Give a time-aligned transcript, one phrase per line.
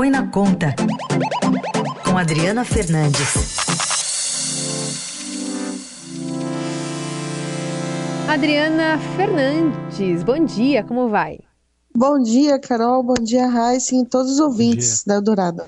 [0.00, 0.74] Põe na Conta,
[2.02, 3.58] com Adriana Fernandes.
[8.26, 11.40] Adriana Fernandes, bom dia, como vai?
[11.94, 15.66] Bom dia, Carol, bom dia, Raíssa e todos os ouvintes da Dourada.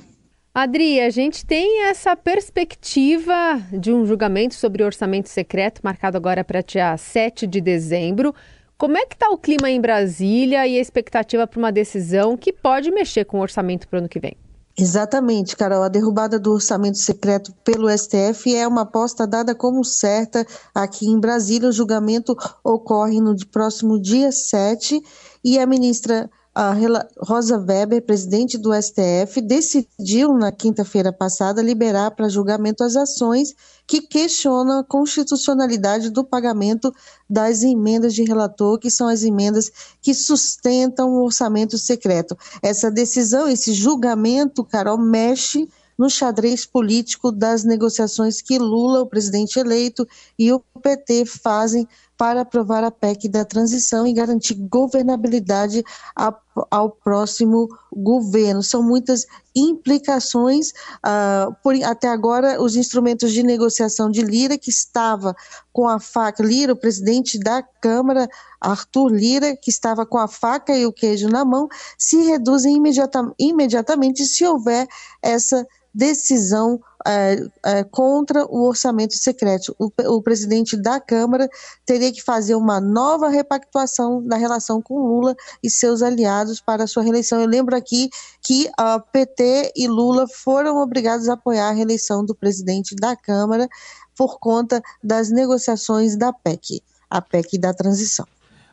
[0.54, 6.62] Adri, a gente tem essa perspectiva de um julgamento sobre orçamento secreto marcado agora para
[6.62, 8.34] dia 7 de dezembro.
[8.82, 12.52] Como é que está o clima em Brasília e a expectativa para uma decisão que
[12.52, 14.36] pode mexer com o orçamento para o ano que vem?
[14.76, 15.84] Exatamente, Carol.
[15.84, 21.20] A derrubada do orçamento secreto pelo STF é uma aposta dada como certa aqui em
[21.20, 21.68] Brasília.
[21.68, 25.00] O julgamento ocorre no próximo dia 7
[25.44, 26.74] e a ministra a
[27.18, 33.54] Rosa Weber, presidente do STF, decidiu na quinta-feira passada liberar para julgamento as ações
[33.86, 36.94] que questionam a constitucionalidade do pagamento
[37.28, 42.36] das emendas de relator, que são as emendas que sustentam o orçamento secreto.
[42.62, 49.58] Essa decisão, esse julgamento, Carol, mexe no xadrez político das negociações que Lula, o presidente
[49.58, 50.06] eleito,
[50.38, 51.86] e o PT fazem
[52.22, 55.82] para aprovar a PEC da transição e garantir governabilidade
[56.14, 56.32] a,
[56.70, 58.62] ao próximo governo.
[58.62, 60.70] São muitas implicações.
[61.04, 65.34] Uh, por, até agora, os instrumentos de negociação de Lira, que estava
[65.72, 68.28] com a faca, Lira, o presidente da Câmara,
[68.60, 71.66] Arthur Lira, que estava com a faca e o queijo na mão,
[71.98, 74.86] se reduzem imediata, imediatamente se houver
[75.20, 79.74] essa decisão é, é, contra o orçamento secreto.
[79.78, 81.48] O, o, presidente da Câmara
[81.84, 86.86] teria que fazer uma nova repactuação da relação com Lula e seus aliados para a
[86.86, 87.40] sua reeleição.
[87.40, 92.34] Eu lembro aqui que a PT e Lula foram obrigados a apoiar a reeleição do
[92.34, 93.68] presidente da Câmara
[94.16, 98.26] por conta das negociações da PEC, a PEC da transição.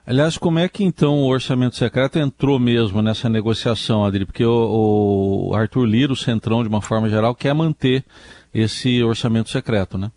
[0.10, 4.26] Aliás, como é que então o orçamento secreto entrou mesmo nessa negociação, Adri?
[4.26, 8.04] Porque o, o Arthur Lira, o Centrão, de uma forma geral, quer manter
[8.52, 10.12] esse orçamento secreto, né?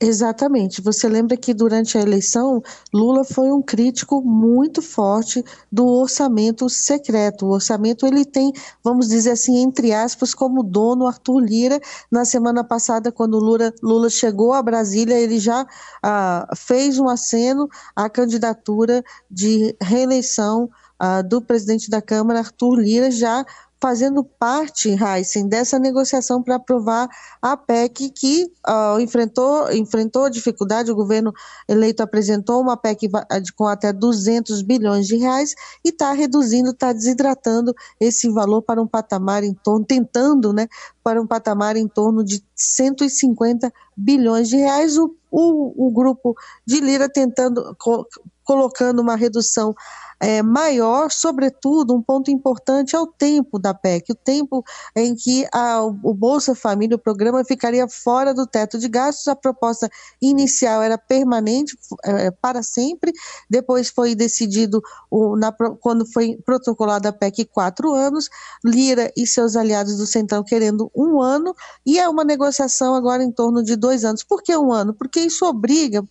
[0.00, 0.82] Exatamente.
[0.82, 7.46] Você lembra que durante a eleição, Lula foi um crítico muito forte do orçamento secreto.
[7.46, 8.52] O orçamento ele tem,
[8.82, 11.80] vamos dizer assim, entre aspas, como dono Arthur Lira.
[12.10, 15.64] Na semana passada, quando Lula, Lula chegou a Brasília, ele já
[16.02, 20.68] ah, fez um aceno à candidatura de reeleição
[20.98, 23.44] ah, do presidente da Câmara, Arthur Lira, já
[23.84, 27.06] fazendo parte, Heisen, dessa negociação para aprovar
[27.42, 31.34] a PEC que uh, enfrentou, enfrentou dificuldade, o governo
[31.68, 33.10] eleito apresentou uma PEC
[33.54, 38.86] com até 200 bilhões de reais e está reduzindo, está desidratando esse valor para um
[38.86, 40.66] patamar em torno, tentando, né,
[41.02, 44.96] para um patamar em torno de 150 bilhões de reais.
[44.96, 46.34] O, o, o grupo
[46.66, 48.06] de Lira tentando, co
[48.44, 49.74] colocando uma redução
[50.20, 54.64] é, maior, sobretudo, um ponto importante é o tempo da PEC, o tempo
[54.94, 59.28] em que a, o Bolsa Família, o programa, ficaria fora do teto de gastos.
[59.28, 59.88] A proposta
[60.20, 63.12] inicial era permanente, é, para sempre,
[63.48, 64.80] depois foi decidido,
[65.10, 68.28] o, na, quando foi protocolada a PEC, quatro anos,
[68.64, 71.54] Lira e seus aliados do Centrão querendo um ano,
[71.84, 74.22] e é uma negociação agora em torno de dois anos.
[74.22, 74.94] Por que um ano?
[74.94, 76.02] Porque isso obriga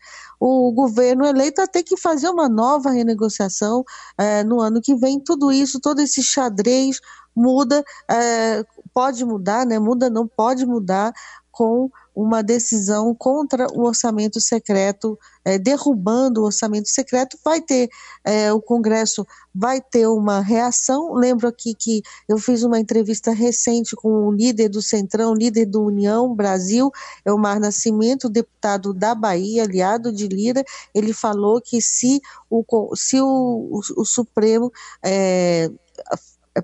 [0.45, 3.81] o governo eleito a ter que fazer uma nova renegociação
[4.17, 5.17] é, no ano que vem.
[5.17, 6.99] Tudo isso, todo esse xadrez
[7.33, 7.81] muda,
[8.11, 8.61] é,
[8.93, 9.79] pode mudar, né?
[9.79, 11.13] Muda, não pode mudar
[11.49, 17.89] com uma decisão contra o orçamento secreto, é, derrubando o orçamento secreto, vai ter,
[18.23, 21.13] é, o Congresso vai ter uma reação.
[21.13, 25.83] Lembro aqui que eu fiz uma entrevista recente com o líder do Centrão, líder do
[25.83, 26.91] União Brasil,
[27.25, 30.63] Elmar Nascimento, deputado da Bahia, aliado de Lira,
[30.93, 32.63] ele falou que se o,
[32.95, 34.71] se o, o, o Supremo
[35.03, 35.69] é,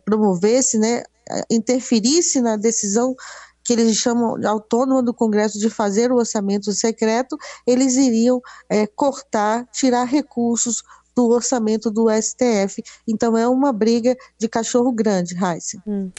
[0.05, 1.03] promovesse, né,
[1.49, 3.15] interferisse na decisão
[3.69, 7.37] que eles chamam autônoma do Congresso de fazer o orçamento secreto,
[7.67, 10.81] eles iriam é, cortar, tirar recursos
[11.15, 12.81] do orçamento do STF.
[13.07, 15.79] Então é uma briga de cachorro grande, Raíssa.
[15.85, 16.09] Hum.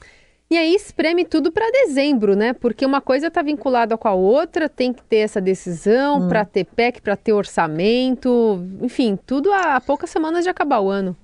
[0.48, 2.52] E aí espreme tudo para dezembro, né?
[2.52, 6.28] Porque uma coisa está vinculada com a outra, tem que ter essa decisão hum.
[6.28, 11.16] para ter PEC, para ter orçamento, enfim, tudo há poucas semanas de acabar o ano.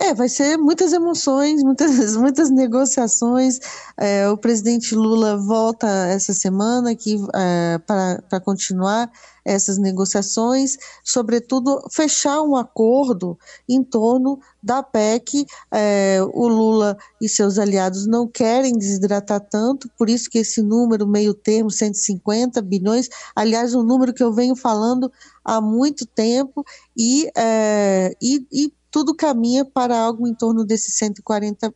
[0.00, 3.58] É, vai ser muitas emoções, muitas, muitas negociações.
[3.96, 9.10] É, o presidente Lula volta essa semana aqui é, para continuar
[9.44, 13.36] essas negociações, sobretudo fechar um acordo
[13.68, 15.46] em torno da PEC.
[15.72, 21.08] É, o Lula e seus aliados não querem desidratar tanto, por isso que esse número,
[21.08, 25.10] meio termo, 150 bilhões, aliás, um número que eu venho falando
[25.44, 26.62] há muito tempo,
[26.96, 31.74] e, é, e, e tudo caminha para algo em torno desses 140,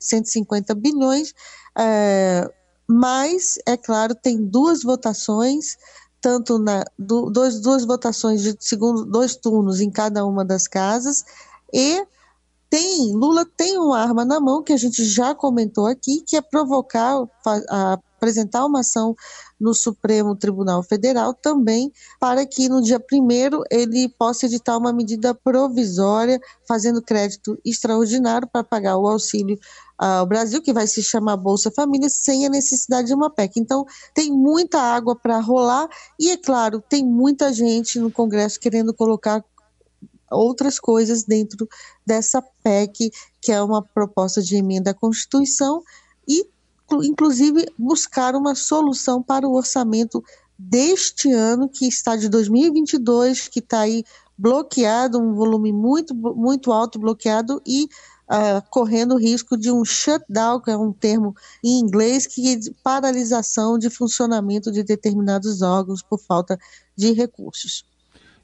[0.00, 1.34] 150 bilhões,
[1.78, 2.50] é,
[2.86, 5.76] mas, é claro, tem duas votações,
[6.20, 11.24] tanto na do, dois, duas votações de segundo dois turnos em cada uma das casas
[11.72, 12.04] e
[12.68, 16.42] tem Lula tem uma arma na mão que a gente já comentou aqui que é
[16.42, 17.24] provocar
[17.70, 19.16] a, apresentar uma ação
[19.58, 21.90] no Supremo Tribunal Federal também
[22.20, 26.38] para que no dia primeiro ele possa editar uma medida provisória
[26.68, 29.58] fazendo crédito extraordinário para pagar o auxílio
[29.98, 33.60] ao Brasil, que vai se chamar Bolsa Família, sem a necessidade de uma PEC.
[33.60, 33.84] Então,
[34.14, 35.88] tem muita água para rolar
[36.18, 39.44] e, é claro, tem muita gente no Congresso querendo colocar
[40.30, 41.68] outras coisas dentro
[42.06, 43.10] dessa PEC,
[43.42, 45.82] que é uma proposta de emenda à Constituição,
[46.26, 46.48] e
[47.02, 50.22] inclusive buscar uma solução para o orçamento
[50.58, 54.04] deste ano, que está de 2022, que está aí
[54.36, 60.60] bloqueado, um volume muito, muito alto bloqueado e uh, correndo o risco de um shutdown,
[60.60, 61.34] que é um termo
[61.64, 66.58] em inglês, que é de paralisação de funcionamento de determinados órgãos por falta
[66.96, 67.84] de recursos.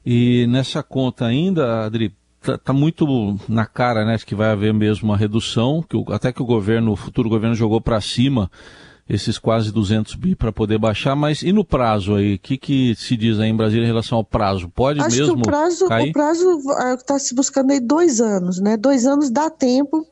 [0.05, 2.15] E nessa conta ainda, Adri,
[2.47, 3.05] tá, tá, muito
[3.49, 6.93] na cara, né, que vai haver mesmo uma redução, que o, até que o governo,
[6.93, 8.49] o futuro governo jogou para cima
[9.09, 12.35] esses quase 200 bi para poder baixar, mas e no prazo aí?
[12.35, 14.69] O que, que se diz aí em Brasília em relação ao prazo?
[14.69, 16.09] Pode Acho mesmo que o prazo, cair?
[16.09, 16.59] O prazo
[16.93, 18.75] está ah, se buscando aí dois anos, né?
[18.75, 20.05] Dois anos dá tempo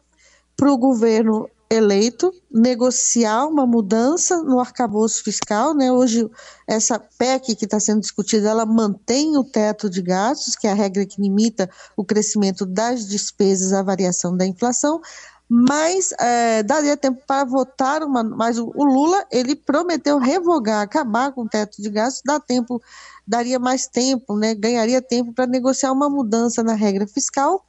[0.55, 5.91] para o governo eleito negociar uma mudança no arcabouço fiscal, né?
[5.91, 6.29] Hoje
[6.67, 10.75] essa PEC que está sendo discutida, ela mantém o teto de gastos, que é a
[10.75, 15.01] regra que limita o crescimento das despesas à variação da inflação,
[15.47, 21.43] mas é, daria tempo para votar uma, mas o, Lula ele prometeu revogar, acabar com
[21.43, 22.81] o teto de gastos, dá tempo,
[23.27, 24.55] daria mais tempo, né?
[24.55, 27.63] Ganharia tempo para negociar uma mudança na regra fiscal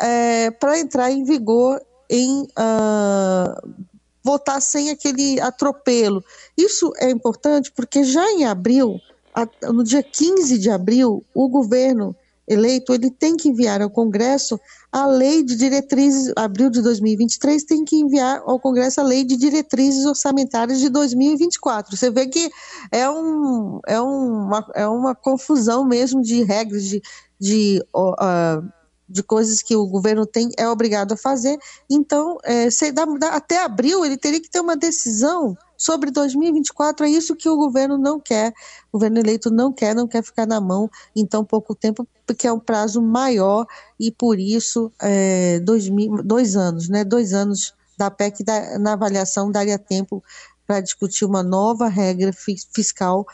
[0.00, 3.74] é, para entrar em vigor em uh,
[4.22, 6.22] votar sem aquele atropelo.
[6.56, 9.00] Isso é importante porque já em abril,
[9.62, 12.14] no dia 15 de abril, o governo
[12.48, 14.58] eleito ele tem que enviar ao Congresso
[14.90, 19.36] a lei de diretrizes, abril de 2023, tem que enviar ao Congresso a lei de
[19.36, 21.94] diretrizes orçamentárias de 2024.
[21.94, 22.50] Você vê que
[22.90, 27.02] é, um, é, uma, é uma confusão mesmo de regras, de,
[27.38, 28.66] de uh,
[29.08, 31.58] de coisas que o governo tem é obrigado a fazer.
[31.88, 32.68] Então, é,
[33.30, 37.06] até abril ele teria que ter uma decisão sobre 2024.
[37.06, 38.52] É isso que o governo não quer.
[38.92, 42.46] O governo eleito não quer, não quer ficar na mão em tão pouco tempo, porque
[42.46, 43.66] é um prazo maior
[43.98, 45.88] e por isso é, dois,
[46.24, 47.04] dois anos, né?
[47.04, 50.22] Dois anos da PEC da, na avaliação daria tempo
[50.66, 52.30] para discutir uma nova regra
[52.74, 53.26] fiscal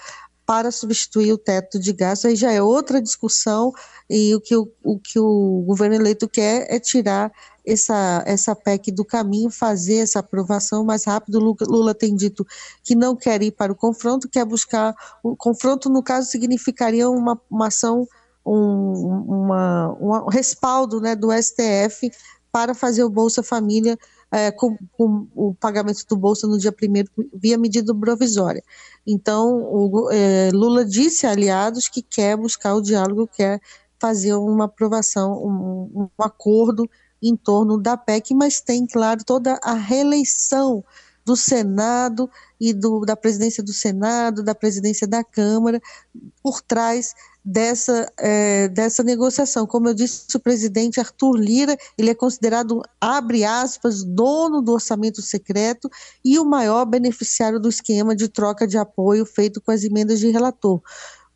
[0.47, 3.73] para substituir o teto de gastos, aí já é outra discussão
[4.09, 7.33] e o que o, o, que o governo eleito quer é tirar
[7.67, 11.39] essa, essa PEC do caminho, fazer essa aprovação mais rápido.
[11.39, 12.47] Lula, tem dito
[12.83, 14.95] que não quer ir para o confronto, quer buscar.
[15.23, 18.07] O confronto, no caso, significaria uma, uma ação,
[18.45, 22.11] um, uma, um respaldo né, do STF
[22.53, 23.99] para fazer o Bolsa Família
[24.35, 28.63] é, com, com, o pagamento do Bolsa no dia 1 via medida provisória.
[29.07, 33.61] Então, o, é, Lula disse a aliados que quer buscar o diálogo, quer
[34.01, 36.91] fazer uma aprovação, um, um acordo
[37.23, 40.85] em torno da PEC, mas tem, claro, toda a reeleição
[41.25, 45.81] do Senado e do, da presidência do Senado, da presidência da Câmara,
[46.43, 47.15] por trás
[47.45, 49.67] dessa, é, dessa negociação.
[49.67, 55.21] Como eu disse, o presidente Arthur Lira, ele é considerado, abre aspas, dono do orçamento
[55.21, 55.91] secreto
[56.25, 60.31] e o maior beneficiário do esquema de troca de apoio feito com as emendas de
[60.31, 60.81] relator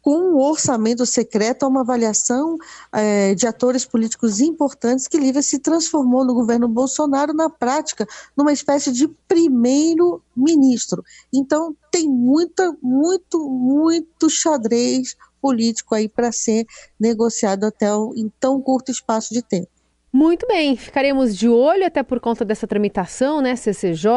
[0.08, 2.56] com o orçamento secreto a uma avaliação
[2.90, 8.50] é, de atores políticos importantes que Lira se transformou no governo Bolsonaro, na prática, numa
[8.50, 11.04] espécie de primeiro-ministro.
[11.30, 16.64] Então, tem muita, muito, muito xadrez político aí para ser
[16.98, 19.68] negociado até um, em tão curto espaço de tempo.
[20.10, 23.54] Muito bem, ficaremos de olho até por conta dessa tramitação, né?
[23.54, 24.08] CCJ,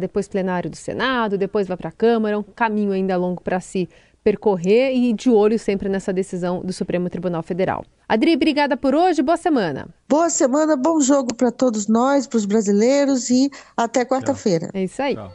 [0.00, 3.88] depois plenário do Senado, depois vai para a Câmara, um caminho ainda longo para se
[4.22, 7.84] percorrer e de olho sempre nessa decisão do Supremo Tribunal Federal.
[8.08, 9.88] Adri, obrigada por hoje, boa semana.
[10.08, 14.70] Boa semana, bom jogo para todos nós, para os brasileiros e até quarta-feira.
[14.74, 15.14] É isso aí.
[15.14, 15.32] Tchau.